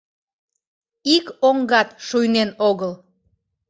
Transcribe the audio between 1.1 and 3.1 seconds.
ик оҥгат шуйнен огыл!